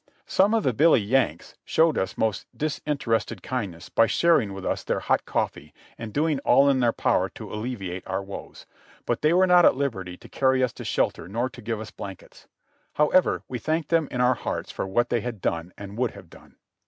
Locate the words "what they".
14.87-15.21